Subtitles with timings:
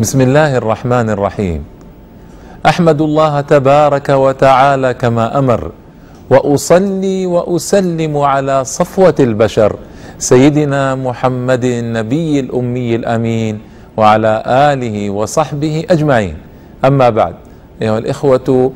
[0.00, 1.64] بسم الله الرحمن الرحيم
[2.66, 5.70] احمد الله تبارك وتعالى كما امر
[6.30, 9.76] واصلي واسلم على صفوه البشر
[10.18, 13.58] سيدنا محمد النبي الامي الامين
[13.96, 16.36] وعلى اله وصحبه اجمعين
[16.84, 17.34] اما بعد
[17.82, 18.72] ايها الاخوه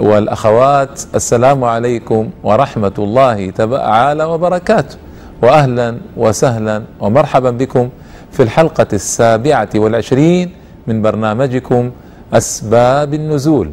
[0.00, 4.96] والاخوات السلام عليكم ورحمه الله تعالى وبركاته
[5.42, 7.88] واهلا وسهلا ومرحبا بكم
[8.32, 10.50] في الحلقه السابعه والعشرين
[10.86, 11.90] من برنامجكم
[12.32, 13.70] اسباب النزول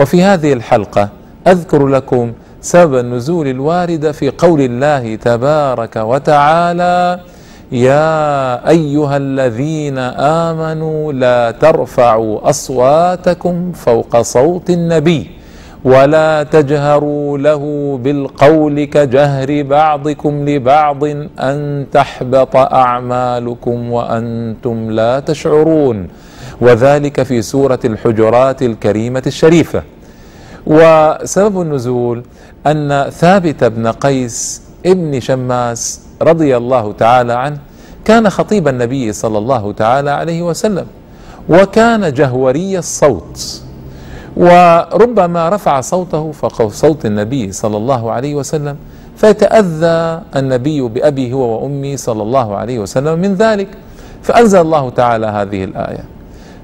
[0.00, 1.08] وفي هذه الحلقه
[1.46, 7.20] اذكر لكم سبب النزول الوارد في قول الله تبارك وتعالى
[7.72, 9.98] يا ايها الذين
[10.48, 15.35] امنوا لا ترفعوا اصواتكم فوق صوت النبي
[15.84, 21.04] ولا تجهروا له بالقول كجهر بعضكم لبعض
[21.38, 26.08] ان تحبط اعمالكم وانتم لا تشعرون
[26.60, 29.82] وذلك في سوره الحجرات الكريمه الشريفه
[30.66, 32.22] وسبب النزول
[32.66, 37.58] ان ثابت بن قيس ابن شماس رضي الله تعالى عنه
[38.04, 40.86] كان خطيب النبي صلى الله تعالى عليه وسلم
[41.48, 43.60] وكان جهوري الصوت
[44.36, 48.76] وربما رفع صوته فوق صوت النبي صلى الله عليه وسلم
[49.16, 53.68] فيتأذى النبي بأبي هو وأمي صلى الله عليه وسلم من ذلك
[54.22, 56.04] فأنزل الله تعالى هذه الآية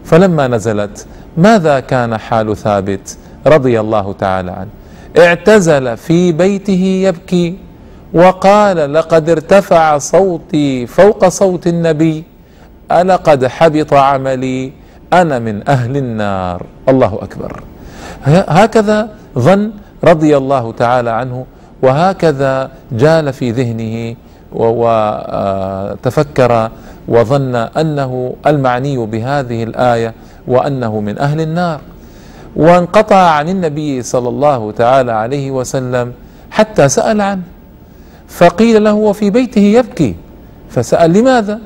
[0.05, 1.07] فلما نزلت
[1.37, 4.69] ماذا كان حال ثابت رضي الله تعالى عنه
[5.19, 7.59] اعتزل في بيته يبكي
[8.15, 12.25] وقال لقد ارتفع صوتي فوق صوت النبي
[12.93, 14.73] ألقد حبط عملي
[15.13, 17.63] أنا من أهل النار الله أكبر
[18.49, 19.71] هكذا ظن
[20.05, 21.47] رضي الله تعالى عنه
[21.83, 24.17] وهكذا جال في ذهنه
[24.53, 26.71] وتفكر آه،
[27.09, 30.15] وظن أنه المعني بهذه الآية
[30.49, 31.81] وأنه من أهل النار
[32.57, 36.13] وانقطع عن النبي صلى الله تعالى عليه وسلم
[36.51, 37.43] حتى سأل عنه
[38.29, 40.15] فقيل له وفي بيته يبكي
[40.71, 41.59] فسأل لماذا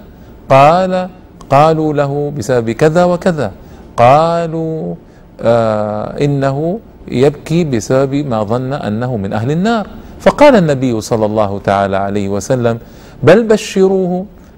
[0.50, 1.08] قال
[1.50, 3.52] قالوا له بسبب كذا وكذا
[3.96, 4.94] قالوا
[5.40, 9.84] آه انه يبكي بسبب ما ظن انه من اهل النار
[10.20, 12.78] فقال النبي صلى الله تعالى عليه وسلم
[13.22, 14.12] بل بشروه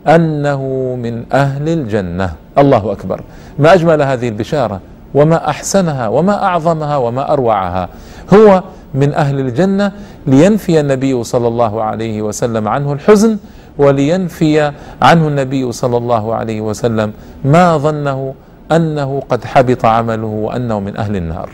[0.06, 0.62] انه
[1.02, 2.28] من اهل الجنه
[2.58, 3.18] الله اكبر
[3.58, 4.80] ما اجمل هذه البشاره
[5.14, 7.88] وما احسنها وما اعظمها وما اروعها
[8.34, 8.48] هو
[8.94, 9.92] من اهل الجنه
[10.26, 13.32] لينفي النبي صلى الله عليه وسلم عنه الحزن
[13.78, 14.72] ولينفي
[15.02, 17.12] عنه النبي صلى الله عليه وسلم
[17.44, 18.34] ما ظنه
[18.72, 21.48] أنه قد حبط عمله وأنه من أهل النار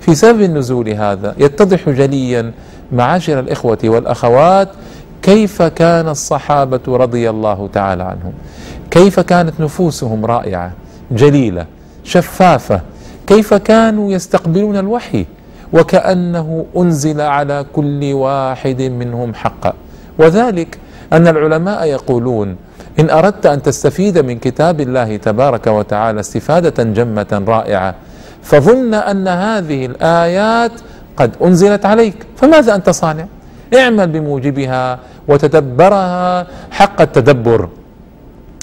[0.00, 2.52] في سبب النزول هذا يتضح جليا
[2.92, 4.68] معاشر الإخوة والأخوات
[5.22, 8.32] كيف كان الصحابة رضي الله تعالى عنهم
[8.90, 10.72] كيف كانت نفوسهم رائعة
[11.10, 11.66] جليلة
[12.04, 12.80] شفافة
[13.26, 15.26] كيف كانوا يستقبلون الوحي
[15.72, 19.72] وكأنه أنزل على كل واحد منهم حقا
[20.18, 20.78] وذلك
[21.12, 22.56] أن العلماء يقولون
[23.00, 27.94] إن أردت أن تستفيد من كتاب الله تبارك وتعالى استفادة جمة رائعة
[28.42, 30.72] فظن أن هذه الآيات
[31.16, 33.26] قد أنزلت عليك فماذا أنت صانع؟
[33.74, 37.68] اعمل بموجبها وتدبرها حق التدبر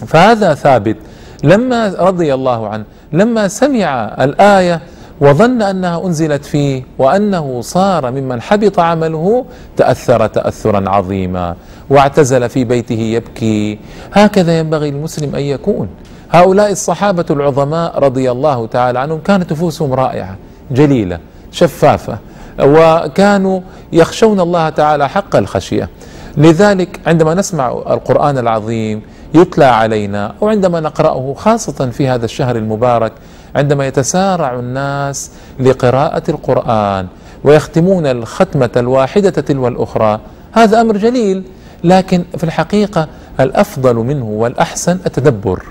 [0.08, 0.96] فهذا ثابت
[1.44, 2.84] لما رضي الله عنه
[3.14, 4.80] لما سمع الآية
[5.24, 9.46] وظن انها انزلت فيه وانه صار ممن حبط عمله
[9.78, 11.56] تاثر تاثرا عظيما
[11.90, 13.80] واعتزل في بيته يبكي
[14.14, 15.88] هكذا ينبغي المسلم ان يكون
[16.32, 20.36] هؤلاء الصحابه العظماء رضي الله تعالى عنهم كانت نفوسهم رائعه
[20.72, 21.20] جليله
[21.52, 22.18] شفافه
[22.60, 23.62] وكانوا
[23.94, 25.90] يخشون الله تعالى حق الخشيه
[26.38, 29.02] لذلك عندما نسمع القرآن العظيم
[29.34, 33.12] يتلى علينا أو عندما نقرأه خاصة في هذا الشهر المبارك
[33.56, 37.08] عندما يتسارع الناس لقراءة القرآن
[37.44, 40.20] ويختمون الختمة الواحدة تلو الأخرى
[40.52, 41.44] هذا أمر جليل
[41.84, 43.08] لكن في الحقيقة
[43.40, 45.64] الأفضل منه والأحسن التدبر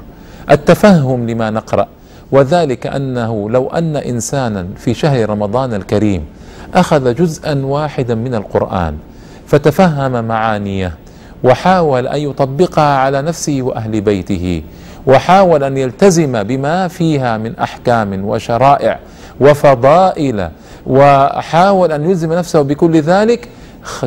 [0.50, 1.88] التفهم لما نقرأ
[2.32, 6.24] وذلك أنه لو أن إنسانا في شهر رمضان الكريم
[6.74, 8.96] أخذ جزءا واحدا من القرآن
[9.46, 10.92] فتفهم معانيه
[11.44, 14.62] وحاول ان يطبقها على نفسه واهل بيته
[15.06, 18.98] وحاول ان يلتزم بما فيها من احكام وشرائع
[19.40, 20.50] وفضائل
[20.86, 23.48] وحاول ان يلزم نفسه بكل ذلك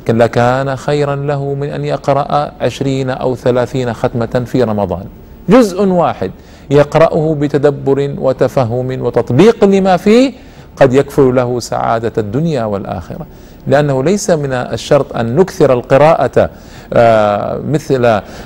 [0.10, 5.04] لكان خيرا له من ان يقرا عشرين او ثلاثين ختمه في رمضان
[5.50, 6.32] جزء واحد
[6.70, 10.32] يقراه بتدبر وتفهم وتطبيق لما فيه
[10.76, 13.26] قد يكفل له سعاده الدنيا والاخره
[13.68, 16.50] لأنه ليس من الشرط أن نكثر القراءة
[16.94, 18.06] آه، مثل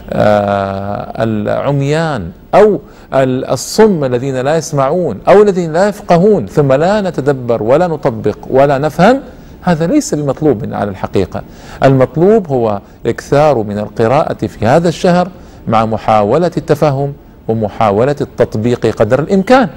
[0.09, 2.79] آه، العميان أو
[3.13, 9.21] الصم الذين لا يسمعون أو الذين لا يفقهون ثم لا نتدبر ولا نطبق ولا نفهم
[9.61, 11.41] هذا ليس بمطلوب على الحقيقة
[11.83, 15.29] المطلوب هو إكثار من القراءة في هذا الشهر
[15.67, 17.13] مع محاولة التفهم
[17.47, 19.69] ومحاولة التطبيق قدر الإمكان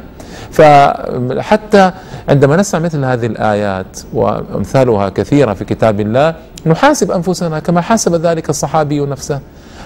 [0.51, 1.91] فحتى
[2.29, 6.35] عندما نسمع مثل هذه الآيات وأمثالها كثيرة في كتاب الله
[6.67, 9.41] نحاسب أنفسنا كما حاسب ذلك الصحابي نفسه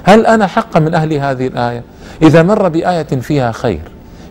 [0.04, 1.82] هل أنا حقا من أهل هذه الآية
[2.22, 3.80] إذا مر بآية فيها خير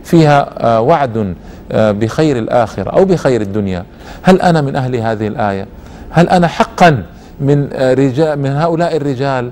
[0.03, 1.35] فيها آه، وعد
[1.71, 3.85] آه، بخير الآخرة أو بخير الدنيا
[4.23, 5.67] هل أنا من أهل هذه الآية
[6.11, 7.03] هل أنا حقا
[7.41, 9.49] من آه، رجال من هؤلاء الرجال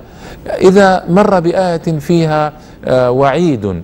[0.48, 2.54] إذا مر بآية فيها
[2.94, 3.82] وعيد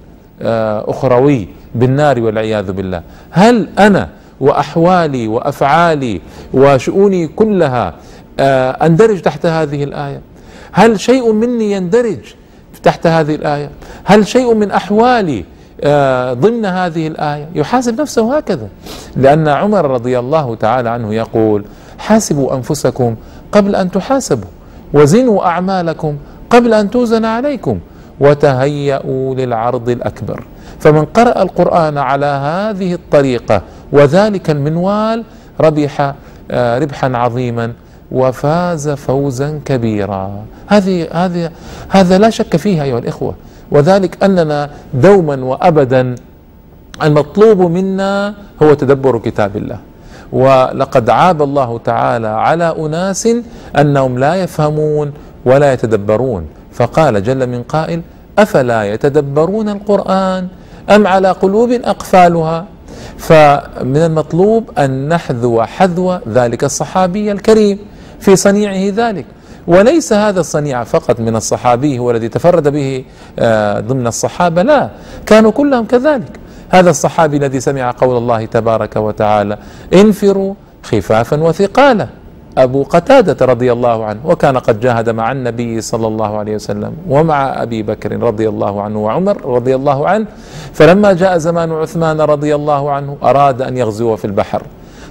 [0.86, 3.02] أخروي بالنار والعياذ بالله
[3.32, 6.22] هل انا واحوالي وافعالي
[6.54, 7.94] وشؤوني كلها
[8.40, 10.22] آه، اندرج تحت هذه الايه
[10.72, 12.20] هل شيء مني يندرج
[12.84, 13.70] تحت هذه الايه
[14.04, 15.46] هل شيء من احوالي
[15.84, 18.68] آه، ضمن هذه الايه يحاسب نفسه هكذا
[19.16, 21.66] لان عمر رضي الله تعالى عنه يقول
[22.00, 23.16] حاسبوا انفسكم
[23.52, 24.50] قبل ان تحاسبوا
[24.94, 26.18] وزنوا اعمالكم
[26.50, 27.80] قبل ان توزن عليكم
[28.20, 30.44] وتهيأوا للعرض الأكبر
[30.80, 33.62] فمن قرأ القرآن على هذه الطريقة
[33.92, 35.24] وذلك المنوال
[35.62, 36.14] ربح
[36.52, 37.72] آه، ربحا عظيما
[38.12, 40.32] وفاز فوزا كبيرا
[40.68, 41.52] هذه هذه
[41.90, 43.36] هذا لا شك فيه ايها الاخوه
[43.72, 46.16] وذلك اننا دوما وابدا
[47.04, 48.34] المطلوب منا
[48.64, 49.78] هو تدبر كتاب الله
[50.32, 53.28] ولقد عاب الله تعالى على اناس
[53.78, 55.12] انهم لا يفهمون
[55.46, 56.48] ولا يتدبرون
[56.80, 58.02] فقال جل من قائل
[58.40, 60.48] افلا يتدبرون القران
[60.90, 62.66] ام على قلوب اقفالها
[63.18, 67.80] فمن المطلوب ان نحذو حذو ذلك الصحابي الكريم
[68.20, 69.26] في صنيعه ذلك
[69.68, 73.04] وليس هذا الصنيع فقط من الصحابي هو الذي تفرد به
[73.40, 74.90] آه، ضمن الصحابه لا
[75.26, 76.40] كانوا كلهم كذلك
[76.70, 79.58] هذا الصحابي الذي سمع قول الله تبارك وتعالى
[79.94, 80.54] انفروا
[80.84, 82.08] خفافا وثقالا
[82.64, 87.64] أبو قتادة رضي الله عنه وكان قد جاهد مع النبي صلى الله عليه وسلم ومع
[87.64, 90.26] أبي بكر رضي الله عنه وعمر رضي الله عنه
[90.74, 94.64] فلما جاء زمان عثمان رضي الله عنه أراد أن يغزو في البحر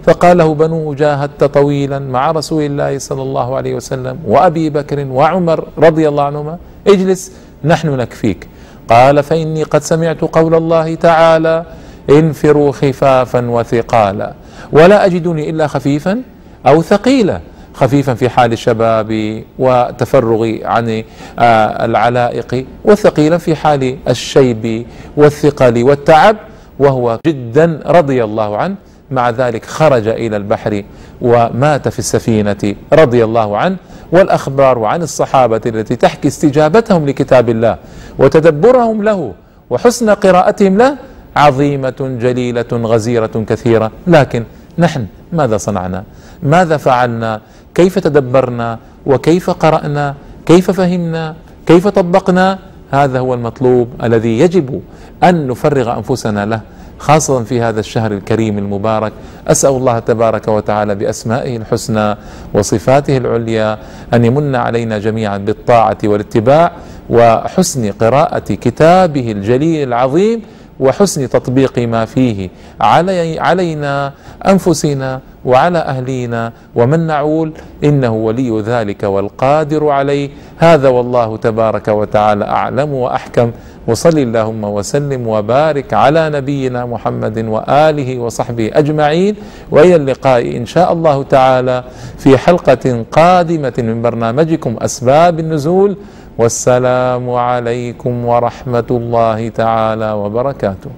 [0.06, 5.64] فقال له بنوه جاهدت طويلا مع رسول الله صلى الله عليه وسلم وأبي بكر وعمر
[5.78, 7.32] رضي الله عنهما اجلس
[7.64, 8.48] نحن نكفيك
[8.90, 11.64] قال فإني قد سمعت قول الله تعالى
[12.10, 14.32] انفروا خفافا وثقالا
[14.72, 16.22] ولا أجدني إلا خفيفا
[16.66, 17.40] أو ثقيلة
[17.74, 21.02] خفيفا في حال الشباب وتفرغ عن
[21.38, 26.36] آه، العلائق وثقيلا في حال الشيب والثقل والتعب
[26.78, 28.74] وهو جدا رضي الله عنه
[29.10, 30.84] مع ذلك خرج الى البحر
[31.20, 33.76] ومات في السفينه رضي الله عنه
[34.12, 37.76] والاخبار عن الصحابه التي تحكي استجابتهم لكتاب الله
[38.18, 39.32] وتدبرهم له
[39.70, 40.96] وحسن قراءتهم له
[41.36, 44.44] عظيمه جليله غزيره كثيره لكن
[44.78, 46.04] نحن ماذا صنعنا
[46.42, 47.40] ماذا فعلنا
[47.74, 50.14] كيف تدبرنا وكيف قرانا
[50.46, 51.34] كيف فهمنا
[51.66, 52.58] كيف طبقنا
[52.90, 54.82] هذا هو المطلوب الذي يجب
[55.24, 56.60] ان نفرغ انفسنا له
[56.98, 59.12] خاصة في هذا الشهر الكريم المبارك
[59.48, 62.14] أسأل الله تبارك وتعالى بأسمائه الحسنى
[62.54, 63.78] وصفاته العليا
[64.14, 66.72] أن يمن علينا جميعا بالطاعة والاتباع
[67.10, 70.42] وحسن قراءة كتابه الجليل العظيم
[70.80, 74.12] وحسن تطبيق ما فيه علي علينا
[74.48, 77.52] انفسنا وعلى اهلينا ومن نعول
[77.84, 83.50] انه ولي ذلك والقادر عليه هذا والله تبارك وتعالى اعلم واحكم
[83.86, 89.34] وصل اللهم وسلم وبارك على نبينا محمد واله وصحبه اجمعين
[89.70, 91.84] والى اللقاء ان شاء الله تعالى
[92.18, 95.96] في حلقه قادمه من برنامجكم اسباب النزول
[96.38, 100.90] والسلام عليكم ورحمه الله تعالى وبركاته